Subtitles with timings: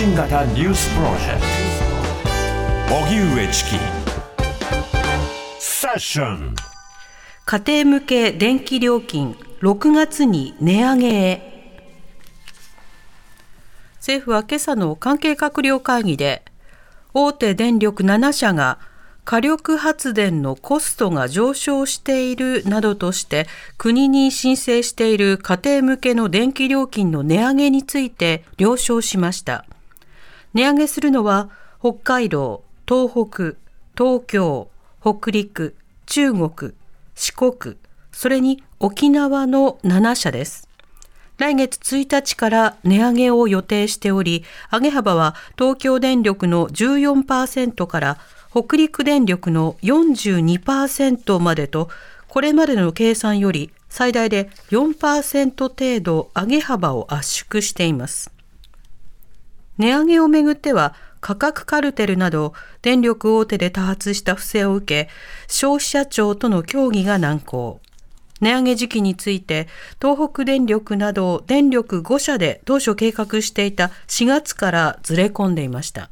[0.00, 1.42] 信型ニュースプロジェク
[2.88, 2.94] ト。
[3.04, 3.70] 荻上チキ。
[5.58, 6.54] セッション。
[7.44, 11.82] 家庭向け電気料金6月に値上げへ。
[13.96, 16.46] 政府は今朝の関係閣僚会議で
[17.12, 18.78] 大手電力7社が
[19.26, 29.66] 火力発電のコストが上昇しているなどとして国に申請している家庭向けの電気料金の値上げについて了承しました。
[30.54, 31.50] 値上げするのは
[31.80, 33.56] 北海道東北
[33.96, 34.68] 東京
[35.00, 36.72] 北陸中国
[37.14, 37.76] 四国
[38.12, 40.70] それに沖縄の7社です
[41.40, 48.18] 来月1日から値上げを予定しており、上げ幅は東京電力の14%から
[48.50, 51.88] 北陸電力の42%までと、
[52.28, 58.30] これまでの計算より最大で4%程度上げ幅を圧縮しています。
[59.80, 65.10] 値上げをめぐっては、価格カルテルなど電力大手で多発した不正を受け、
[65.48, 67.80] 消費者庁との協議が難航。
[68.40, 69.68] 値上げ時期について、
[70.00, 76.10] 東北電力など電力5社で当初計画していた4月からずれ込んでいました。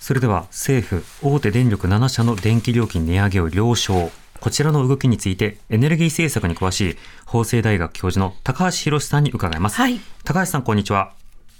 [0.00, 4.10] それでは政府、大手電力7社の電気料金値上げを了承。
[4.40, 9.76] こちらの動きについて、エネルギー政策に詳しい法政大学教授の高橋博さんに伺います。
[9.76, 11.12] はい、高橋さん、こんにちは。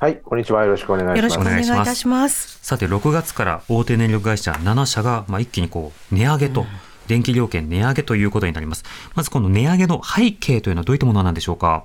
[0.00, 0.64] はい、こんにちは。
[0.64, 1.16] よろしくお願いします。
[1.18, 2.58] よろしくお願いいたします。
[2.62, 6.66] さて、6月から大手電力会社7社が、まあ、一気にこう値上げと、うん
[7.06, 8.84] 電気料金値上げということになります。
[9.16, 11.82] まずこの値上げの背景というのはどういったものなんでしょうか？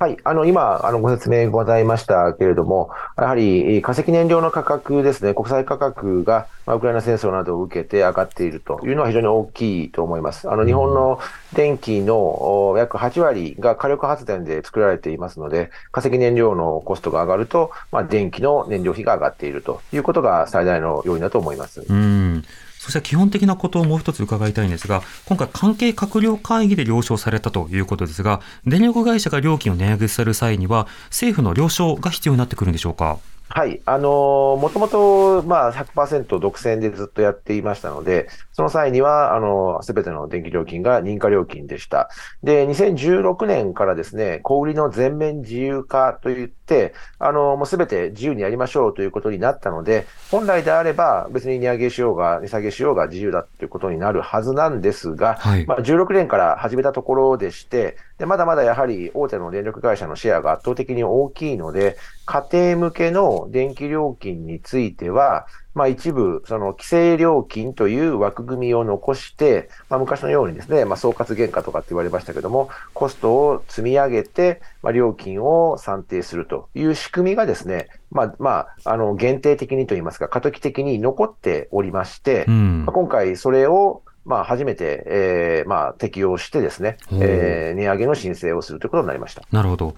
[0.00, 10.50] はい、あの今、あのご説明ございましたけれども、やはり化石燃料の価格ですね、国際価格が、まあ、ウクライナ戦争などを受けて上がっているというのは非常に大きいと思います。
[10.50, 11.20] あの日本の
[11.52, 21.84] 電気の約8割が火力発電で作られていますので、化石燃料のコストが上がると、まあ、電気の燃料費が上がっているということが最大の要因だと思います。
[21.86, 22.42] うん
[22.90, 33.18] そして基本的なことをもう一つ伺いたいんですが、今回関係閣僚会議で了承されたということですが、電力会社が料金を値上げする際には、政府の了承が必要になってくるんでしょうか？
[33.52, 33.80] はい。
[33.84, 38.28] あのもともと、まあ100%独占でずっとやっていましたので、
[38.60, 42.10] その際には、あの、すべての電気料金が認可料金でした。
[42.42, 61.96] で、2016年からですね、小売りの全面自由化といって、あの、もうすべて自由にやりましょうということになったので、本来であれば別に値上げしようが、値下げしようが自由だということになるはずなんですが、はい、まあ16年から始めたところでして、でまだまだやはり大手の電力会社のシェアが圧倒的に大きいので、
[62.26, 78.50] 家庭向けの電気料金については、まあ、一部、その規制料金という枠組みを残して、まあ、昔のようにですね、まあ、総括原価とかって言われましたけども、コストを積み上げて、まあ、料金を算定するという仕組みがですね、まあ、ま
[78.84, 89.42] あ、あの、限定的にといいますか、過渡期的に残っておりまして、うん、まあ、今回それを、まあ、初めて、えー、まあ、適用してですね、えー、値上げの申請をするということになりました。
[89.52, 89.94] なるほど。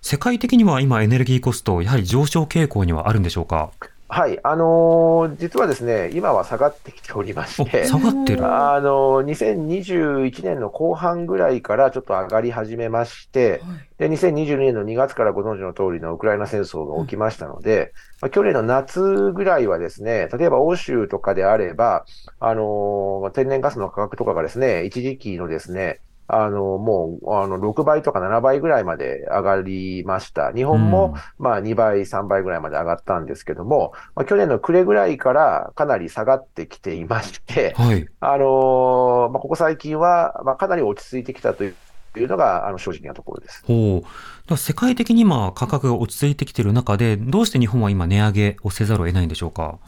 [0.00, 3.70] 世界的には今、エネルギーコスト、やはり上昇傾向にはあるんでしょうか？
[4.10, 8.46] はい、あのー、実はですね、今は下がってきておりまして、下がってる。
[8.46, 13.74] あのー、2021年の後半ぐらいからちょっと上がり始めまして、は
[14.06, 17.92] い、で、2022年の2月からご存知の通りのウクライナ戦争が起きましたので、
[18.22, 22.06] まあ、去年の夏ぐらいはですね、例えば欧州とかであれば、
[22.40, 30.52] あのー、天然ガスの価格とかがですね、一時期のですね、あの、もう、あの、6倍とか7倍ぐらいまで上がりました。
[30.52, 41.74] 日本も、まあ、2倍、3倍ぐらいまで上がったんですけども、まあ、去年の暮れぐらいからかなり下がってきていまして、はい、あの、まあ、ここ最近は、まあ、かなり落ち着いてきたという。
[42.16, 44.02] いうのがあの正直なところですほ
[44.50, 49.78] う世界的に今、価格が落ち着いてきている中で、どうして日本は今、値上げをせざるを得ないんでしょうか？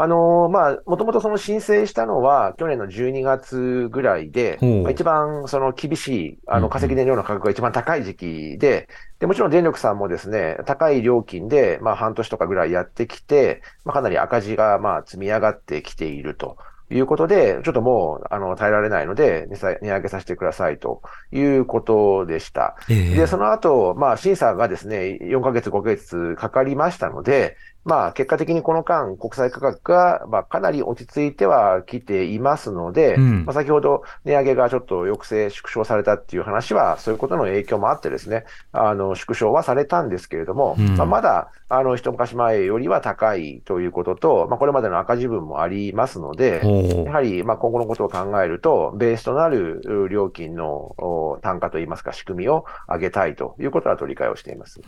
[0.00, 16.58] あのまあ、もともとその申請したのは、去年の12月ぐらいで、まあ、一番その厳しい、あの化石燃料の価格が一番高い時期で、でもちろん電力さんもですね、高い料金で、まあ、半年とかぐらいやってきて、まあ、かなり赤字がまあ積み上がってきていると。
[16.90, 21.02] いうことで、ちょっともう、あの、耐えられないので値、値上げさせてくださいと
[21.32, 22.76] いうことでした。
[22.88, 27.56] えー、で、その後、まあ、審査がですね、4ヶ月、5ヶ月かかりましたので、
[27.88, 46.60] まあ、結果的にこの間、国際価格が、まあ、かなり落ち着いてはきていますので、うん、まあ、先ほど値上げがちょっと抑制、縮小されたっていう話は、そういうことの影響もあってですね、あの、縮小はされたんですけれども、うん、まあ、まだ、あの、一昔前よりは高いということと、まあ、これまでの赤字分もありますので、
[47.06, 54.80] やはり、まあ、今後のことを考えると、ベースとなる料金の単価といいますか、仕組みを上げたいということだと理解をしています。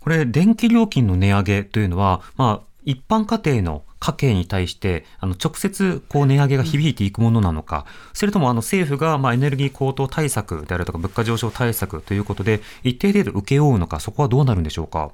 [0.00, 15.10] これ、電気料金の値上げというのは、まあ、一般家庭の家計に対してあの直接こう値上げが響いていくものなのか、それともあの政府がまあエネルギー高騰対策であるとか物価上昇対策ということで一定程度請け負うのか、そこはどうなるんでしょうか？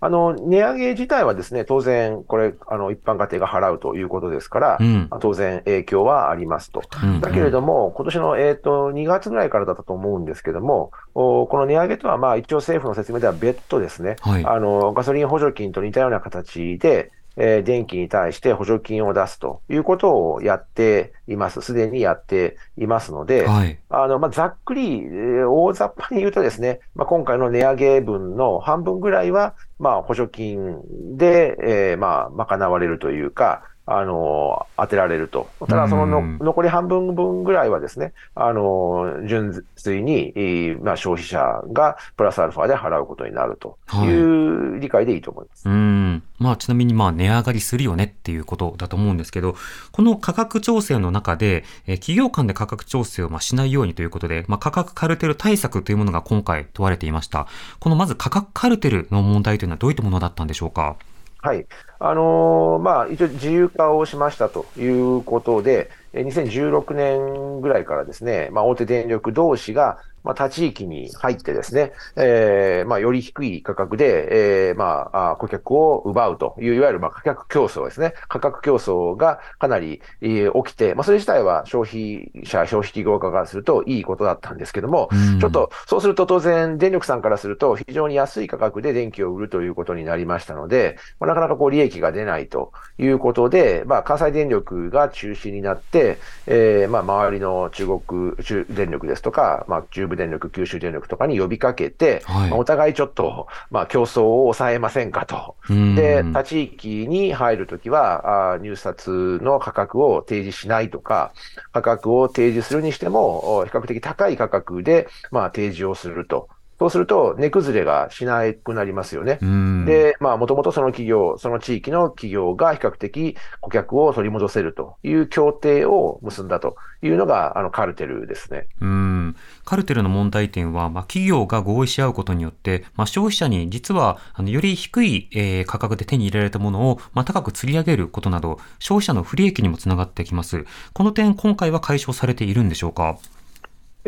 [0.00, 6.82] あの、値上げ自体はですね、当然、これ、あの、一般家庭が払うということですから、うん、当然影響はありますと。
[7.02, 21.62] うん、だけれども、今年の、えっ、ー、と、2月ぐらいからだったと思うんですけども、おこの値上げとは、まあ、一応政府の説明では別途ですね、はい、あの、ガソリン補助金と似たような形で、えー、電気に対して補助金を出すということをやっています。
[21.62, 30.80] すでにやっていますので、はい、あの、まあ、ざっくり、えー、大雑把に言うとですね、まあ、今回の値上げ分の半分ぐらいは、まあ、補助金
[31.16, 35.48] で、えー、まあ、賄われるというか、あの、当てられると。
[35.66, 45.68] ただ、そのの残り半分分ぐらいはですね、あの、純粋に、まあ、消費者がプラスアルファで払うことになるという理解でいいと思います。
[45.68, 46.22] はい、うん。
[46.38, 49.56] まあ、ちなみに、まあ、値上がりするよねっていうことだと思うんですけど、
[49.90, 57.46] この価格調整の中で、え企業間で価格調整をまあしないようにということで、まあ、価格カルテル対策というものが今回問われていました。
[57.80, 60.96] このまず価格カルテルの問題というのはどういったものだったんでしょうか？
[61.40, 61.66] はい。
[62.00, 78.14] あのー、まあ、一応自由化をしましたということで、2016年ぐらいからですね、まあ、大手電力同士が、まあ、他地域に入ってですね、えー、まあ、より低い価格で、えー、まあ、顧客を奪うという、いわゆる、まあ、価格競争ですね。
[78.28, 85.08] 価格競争がかなり、えー、起きて、まあ、それ自体は消費者、消費企業家からするといいことだったんですけども、
[85.40, 95.97] ちょっと、そうすると当然、電力さんからすると、非常に安い価格で電気を売るということになりましたので、まあ、なかなかこう、利益が出ないということで、まあ、関西電力が中心になって、
[96.46, 105.56] えー、まあ、周りの中国、中電力ですとか、まあ、中部電力、九州電力とかに呼びかけて、はい、まあ、お互いちょっと、まあ、競争を抑えませんかと。
[105.68, 111.32] で、他地域に入るときはあ、入札の価格を提示しないとか、
[111.72, 116.48] 価格を提示するにしても、比較的高い価格で、まあ、提示をすると。
[116.78, 119.38] そうすると、値崩れがしなくなりますよね。
[119.84, 128.68] で、まあ、もともとその企業、その地域の企業が比較的顧客を取り戻せるという協定を結んだというのが、あの、カルテルですね。
[128.80, 129.36] うん。
[129.64, 140.64] カルテルの問題点は、まあ、企業が合意し合うことによって、まあ、消費者に実は、あの、より低い、えー、価格で手に入れられたものを、まあ、高く釣り上げることなど、消費者の不利益にもつながってきます。
[140.92, 143.18] この点、今回は解消されているんでしょうか？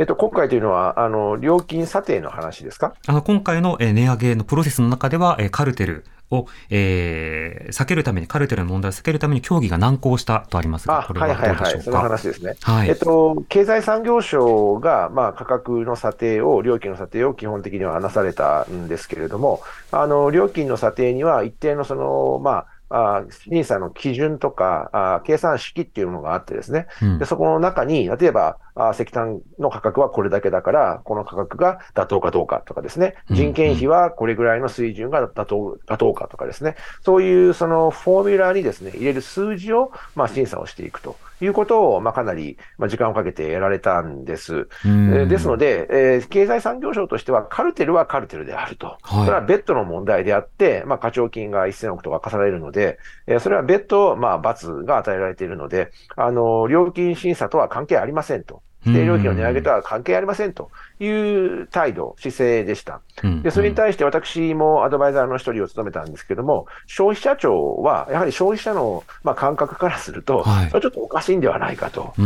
[0.00, 2.94] えっと、今回というのは、あの、料金査定の話ですか？
[3.06, 11.62] あの、今回の値上げのプロセスの中では、カルテルを、えー、避けるために、カルテルの問題を避けるために協議が難航したとありますが、これはどうでしょうか？
[11.64, 12.56] はいはいはい、その話ですね。
[12.62, 12.88] はい。
[12.88, 19.61] えっと、経済産業省が、まあ、価格の査定を、料金の査定を基本的には話されたんですけれども、
[19.93, 41.16] あの、料金の査定には一定のその、まあ、あ審査の基準とかあ、計算式っていうものがあってですね、うん、でそこの中に、例えばあ石炭の価格はこれだけだから、この価格が妥当かどうかとかですね、人件費はこれぐらいの水準が妥当妥当かとかですね、そういうそのフォーミュラにですね、入れる数字を、まあ、審査をしていくと。
[41.44, 44.69] いうことを、まあ、かなり、まあ、時間をかけてやられたんです。
[44.84, 48.99] えー、ですので、えー、経済産業省としては、カルテルはカルテルであると。
[49.02, 58.62] はい、それは別途の問題であって、まあ、課徴金が1000億とか課されるので、えー、それは別途、まあ、罰が与えられているので、あの、料金審査とは関係ありませんと。
[58.84, 63.00] 規定料金の値上げとは関係ありませんという態度、姿勢でした。
[63.42, 72.14] で、それに対して私もアドバイザーの一人を務めたんですけども、消費者庁は、やはり消費者の、まあ、感覚からすると、はい、それちょっとおかしいんではないかと。
[72.16, 72.20] あ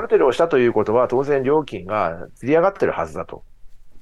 [0.00, 3.42] る程度したということは、当然料金が釣り上がってるはずだと。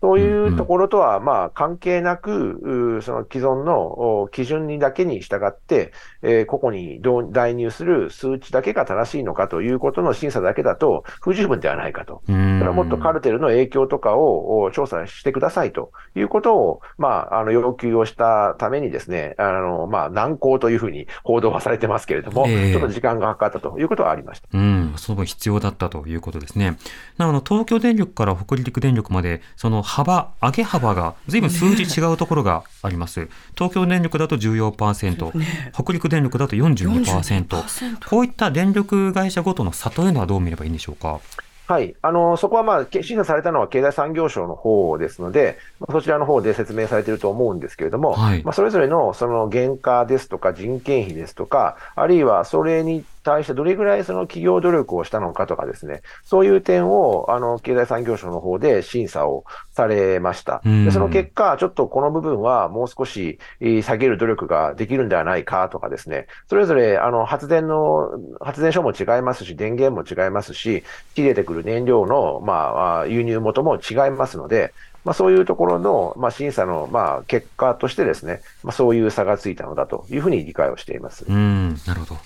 [0.07, 7.01] そういうところとは、まあ、関係なく、その既存の基準にだけに従って、えー、個々に
[7.33, 12.23] 代入する数値だけが正しいのかということの審査だけだと不十分ではないかと。
[12.29, 24.47] それはもっとカルテルの影響とかを調査してくださいということを、まあ、あの、要求をしたためにですね、あの、まあ、難航というふうに報道はされてますけれども、えー、ちょっと時間がかかったということはありました。
[24.53, 26.79] うん、その分必要だったということですね。
[27.19, 33.31] なの東京電力から北陸電力まで、その幅、上げ幅がずいぶん数字違うところがあります。
[33.55, 38.07] 東京電力だと14%、ね、北陸電力だと42%。
[38.11, 41.21] こういった電力会社ごとの差というのはどう見ればいいんでしょうか？
[41.67, 41.97] はい。
[42.03, 45.57] あの、そこはまあ、審査されたのは経済産業省の方ですので、
[45.91, 60.63] そちらの方で説明されていると思うんですけれども、はい、まあ、それぞれのその原価ですとか人件費ですとか、あるいはそれに対してどれぐらいその企業努力をしたのかとかですね、そういう点を、あの、経済産業省の方で審査をされました。
[60.65, 74.73] でその結果、ちょっとこの部分はもう少し下げる努力ができるんではないかとかですね、それぞれ、あの、発電の、発電所も違いますし、電源も違いますし、仕入れてくる燃料の、まあ、輸入元も違いますので、
[75.05, 81.25] まあ、そういうところの、まあ、審査の、まあ、結果としてですね、まあ、そういう差がついたのだというふうに理解をしています。
[81.29, 82.21] うん、なるほど。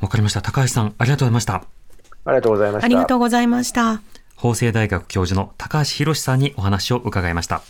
[0.00, 0.42] わかりました。
[0.42, 1.64] 高橋さん、ありがとうございました。
[2.24, 2.84] ありがとうございました。
[2.84, 4.02] ありがとうございました。
[4.36, 7.62] 法政大学教授の高橋博さんにお話を伺いました。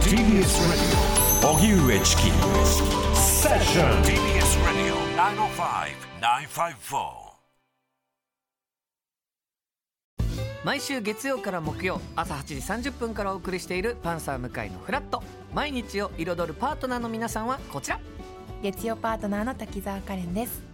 [0.00, 0.94] TBS
[1.46, 2.22] 荻上チキ
[3.14, 4.58] セッション TBS
[6.20, 7.24] 905-954
[10.64, 18.00] 毎週月曜から木曜朝8時30分からお送りしている「パンサー向井のフラット」毎日を彩るパートナーの皆さんはこちら
[18.62, 20.73] 月曜パートナーの滝沢カレンです